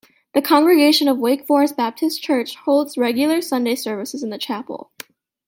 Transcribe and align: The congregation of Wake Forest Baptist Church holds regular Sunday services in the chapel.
The 0.33 0.41
congregation 0.41 1.07
of 1.07 1.19
Wake 1.19 1.45
Forest 1.45 1.77
Baptist 1.77 2.23
Church 2.23 2.55
holds 2.55 2.97
regular 2.97 3.39
Sunday 3.39 3.75
services 3.75 4.23
in 4.23 4.31
the 4.31 4.39
chapel. 4.39 4.89